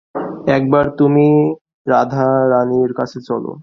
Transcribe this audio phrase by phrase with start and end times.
[0.47, 1.27] একবার তুমি
[1.87, 3.51] রাধারানীর কাছে চলো।